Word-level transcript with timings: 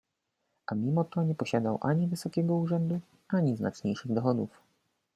A 0.65 0.75
mimo 0.75 1.03
to 1.03 1.23
nie 1.23 1.35
posiadał 1.35 1.79
ani 1.81 2.07
wysokiego 2.07 2.55
urzędu, 2.55 2.99
ani 3.27 3.57
znaczniejszych 3.57 4.11
dochodów. 4.13 4.49